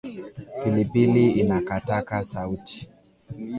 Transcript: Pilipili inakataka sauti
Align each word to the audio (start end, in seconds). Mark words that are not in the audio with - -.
Pilipili 0.63 1.31
inakataka 1.31 2.23
sauti 2.23 2.89